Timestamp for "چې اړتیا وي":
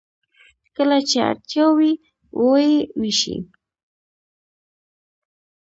1.09-1.91